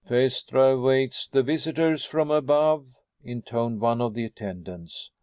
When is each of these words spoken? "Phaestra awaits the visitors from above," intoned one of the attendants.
"Phaestra 0.03 0.73
awaits 0.75 1.27
the 1.27 1.43
visitors 1.43 2.03
from 2.05 2.31
above," 2.31 2.87
intoned 3.23 3.81
one 3.81 4.01
of 4.01 4.15
the 4.15 4.25
attendants. 4.25 5.11